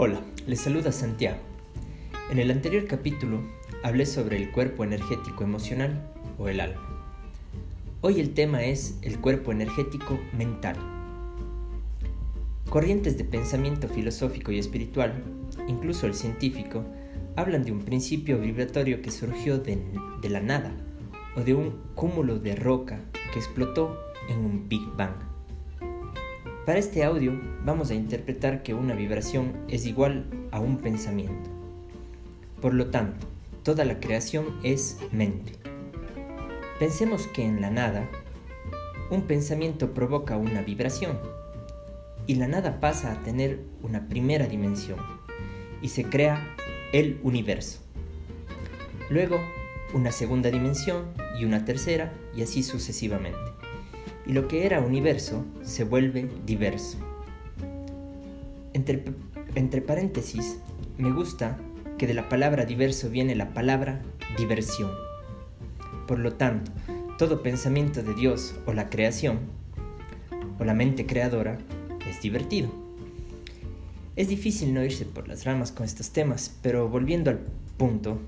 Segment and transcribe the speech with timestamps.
[0.00, 1.38] Hola, les saluda Santiago.
[2.30, 3.40] En el anterior capítulo
[3.82, 6.80] hablé sobre el cuerpo energético emocional o el alma.
[8.00, 10.76] Hoy el tema es el cuerpo energético mental.
[12.70, 15.14] Corrientes de pensamiento filosófico y espiritual,
[15.66, 16.84] incluso el científico,
[17.34, 19.82] hablan de un principio vibratorio que surgió de,
[20.22, 20.70] de la nada
[21.34, 23.00] o de un cúmulo de roca
[23.32, 25.27] que explotó en un Big Bang.
[26.68, 31.48] Para este audio vamos a interpretar que una vibración es igual a un pensamiento.
[32.60, 33.26] Por lo tanto,
[33.62, 35.54] toda la creación es mente.
[36.78, 38.06] Pensemos que en la nada,
[39.10, 41.18] un pensamiento provoca una vibración
[42.26, 44.98] y la nada pasa a tener una primera dimensión
[45.80, 46.54] y se crea
[46.92, 47.78] el universo.
[49.08, 49.40] Luego,
[49.94, 51.06] una segunda dimensión
[51.40, 53.38] y una tercera y así sucesivamente
[54.28, 56.98] y lo que era universo se vuelve diverso.
[58.74, 59.02] Entre,
[59.54, 60.58] entre paréntesis,
[60.98, 61.58] me gusta
[61.96, 64.02] que de la palabra diverso viene la palabra
[64.36, 64.90] diversión.
[66.06, 66.70] Por lo tanto,
[67.16, 69.38] todo pensamiento de Dios o la creación
[70.58, 71.58] o la mente creadora
[72.08, 72.68] es divertido.
[74.14, 77.40] Es difícil no irse por las ramas con estos temas, pero volviendo al
[77.78, 78.18] punto,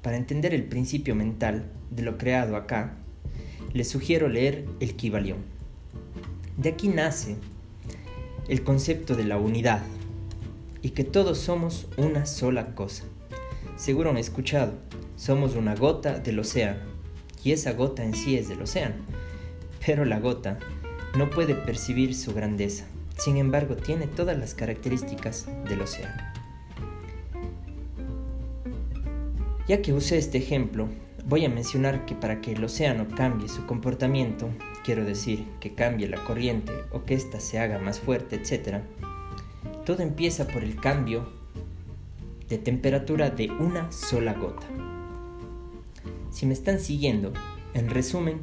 [0.00, 2.96] para entender el principio mental de lo creado acá,
[3.76, 5.38] les sugiero leer el Kibalión.
[6.56, 7.36] De aquí nace
[8.48, 9.82] el concepto de la unidad
[10.80, 13.04] y que todos somos una sola cosa.
[13.76, 14.72] Seguro han escuchado,
[15.16, 16.80] somos una gota del océano
[17.44, 18.94] y esa gota en sí es del océano,
[19.84, 20.58] pero la gota
[21.14, 22.86] no puede percibir su grandeza,
[23.18, 26.22] sin embargo tiene todas las características del océano.
[29.68, 30.88] Ya que usé este ejemplo,
[31.28, 34.48] Voy a mencionar que para que el océano cambie su comportamiento,
[34.84, 38.84] quiero decir que cambie la corriente o que ésta se haga más fuerte, etc.,
[39.84, 41.28] todo empieza por el cambio
[42.48, 44.68] de temperatura de una sola gota.
[46.30, 47.32] Si me están siguiendo,
[47.74, 48.42] en resumen,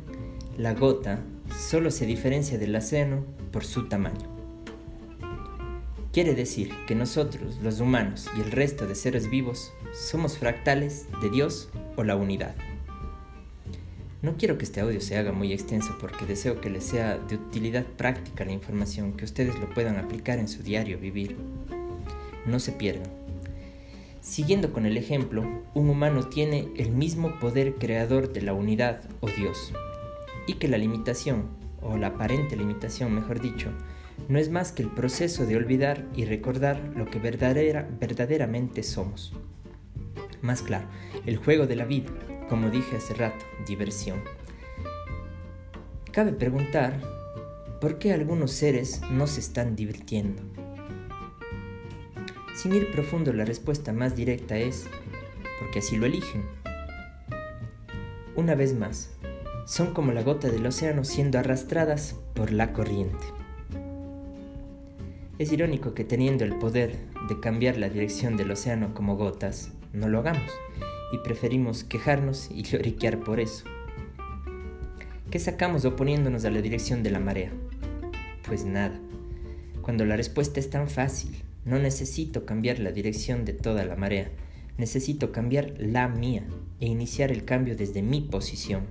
[0.57, 1.21] la gota
[1.57, 3.23] solo se diferencia del océano
[3.53, 4.27] por su tamaño.
[6.11, 11.29] Quiere decir que nosotros, los humanos y el resto de seres vivos, somos fractales de
[11.29, 12.55] Dios o la unidad.
[14.23, 17.35] No quiero que este audio se haga muy extenso porque deseo que les sea de
[17.35, 21.35] utilidad práctica la información, que ustedes lo puedan aplicar en su diario vivir.
[22.45, 23.11] No se pierdan.
[24.21, 29.27] Siguiendo con el ejemplo, un humano tiene el mismo poder creador de la unidad o
[29.27, 29.73] Dios,
[30.47, 31.49] y que la limitación,
[31.81, 33.71] o la aparente limitación mejor dicho,
[34.29, 39.33] no es más que el proceso de olvidar y recordar lo que verdadera, verdaderamente somos.
[40.41, 40.87] Más claro,
[41.25, 42.09] el juego de la vida,
[42.53, 44.21] como dije hace rato, diversión.
[46.11, 47.01] Cabe preguntar,
[47.81, 50.43] ¿por qué algunos seres no se están divirtiendo?
[52.55, 54.85] Sin ir profundo, la respuesta más directa es,
[55.59, 56.45] porque así lo eligen.
[58.35, 59.09] Una vez más,
[59.65, 63.25] son como la gota del océano siendo arrastradas por la corriente.
[65.39, 70.07] Es irónico que teniendo el poder de cambiar la dirección del océano como gotas, no
[70.07, 70.51] lo hagamos
[71.13, 73.65] y preferimos quejarnos y lloriquear por eso.
[75.29, 77.51] ¿Qué sacamos oponiéndonos a la dirección de la marea?
[78.47, 78.99] Pues nada.
[79.83, 84.31] Cuando la respuesta es tan fácil, no necesito cambiar la dirección de toda la marea,
[84.77, 86.45] necesito cambiar la mía
[86.79, 88.83] e iniciar el cambio desde mi posición.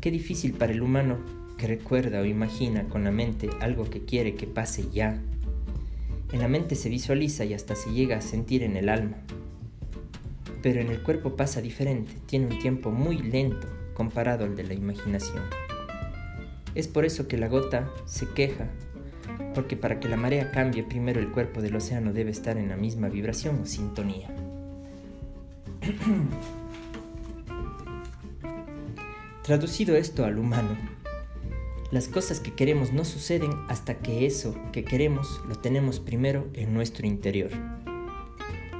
[0.00, 1.18] Qué difícil para el humano
[1.58, 5.20] que recuerda o imagina con la mente algo que quiere que pase ya.
[6.32, 9.16] En la mente se visualiza y hasta se llega a sentir en el alma,
[10.62, 14.74] pero en el cuerpo pasa diferente, tiene un tiempo muy lento comparado al de la
[14.74, 15.42] imaginación.
[16.74, 18.68] Es por eso que la gota se queja,
[19.54, 22.76] porque para que la marea cambie primero el cuerpo del océano debe estar en la
[22.76, 24.28] misma vibración o sintonía.
[29.42, 30.76] Traducido esto al humano,
[31.92, 36.74] las cosas que queremos no suceden hasta que eso que queremos lo tenemos primero en
[36.74, 37.50] nuestro interior.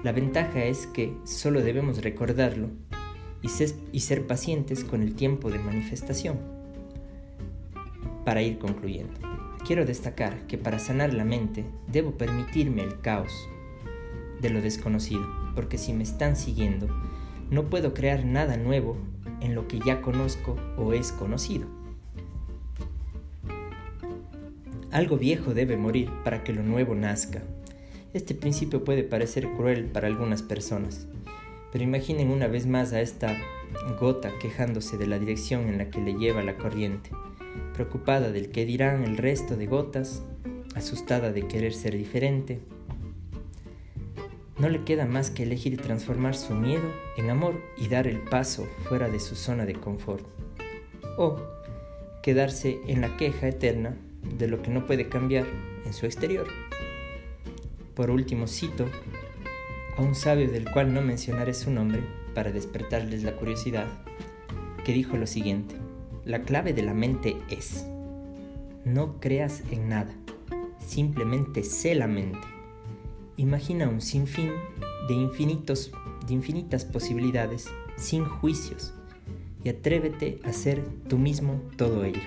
[0.06, 2.68] La ventaja es que solo debemos recordarlo
[3.42, 6.38] y ser, pacientes con el tiempo de manifestación.
[8.24, 9.18] Para ir concluyendo,
[9.66, 13.32] quiero destacar que para sanar la mente debo permitirme el caos
[14.40, 15.26] de lo desconocido,
[15.56, 16.86] porque si me están siguiendo,
[17.50, 18.96] no puedo crear nada nuevo
[19.40, 21.66] en lo que ya conozco o es conocido.
[24.92, 27.42] Algo viejo debe morir para que lo nuevo nazca.
[28.16, 31.06] Este principio puede parecer cruel para algunas personas,
[31.70, 33.36] pero imaginen una vez más a esta
[34.00, 37.10] gota quejándose de la dirección en la que le lleva la corriente,
[37.74, 40.22] preocupada del que dirán el resto de gotas,
[40.74, 42.60] asustada de querer ser diferente,
[44.58, 48.66] no le queda más que elegir transformar su miedo en amor y dar el paso
[48.88, 50.24] fuera de su zona de confort.
[51.18, 51.36] O
[52.22, 53.94] quedarse en la queja eterna
[54.38, 55.44] de lo que no puede cambiar
[55.84, 56.46] en su exterior.
[57.96, 58.84] Por último, cito
[59.96, 62.04] a un sabio del cual no mencionaré su nombre
[62.34, 63.86] para despertarles la curiosidad,
[64.84, 65.76] que dijo lo siguiente,
[66.26, 67.86] la clave de la mente es,
[68.84, 70.12] no creas en nada,
[70.78, 72.46] simplemente sé la mente.
[73.38, 74.50] Imagina un sinfín
[75.08, 75.90] de, infinitos,
[76.26, 77.66] de infinitas posibilidades
[77.96, 78.92] sin juicios
[79.64, 82.20] y atrévete a ser tú mismo todo ello.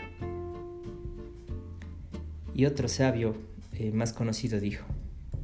[2.56, 3.36] Y otro sabio
[3.74, 4.86] eh, más conocido dijo,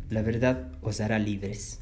[0.10, 1.80] la verdad os hará libres.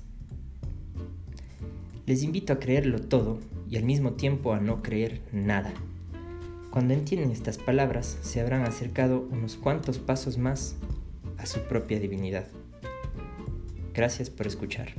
[2.06, 3.40] Les invito a creerlo todo
[3.70, 5.74] y al mismo tiempo a no creer nada.
[6.70, 10.76] Cuando entienden estas palabras, se habrán acercado unos cuantos pasos más
[11.38, 12.48] a su propia divinidad.
[13.94, 14.90] Gracias por escuchar.